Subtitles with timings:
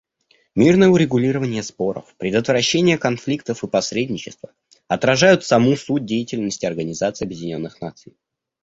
[0.55, 4.49] Мирное урегулирование споров, предотвращение конфликтов и посредничество
[4.87, 8.15] отражают саму суть деятельности Организации Объединенных Наций.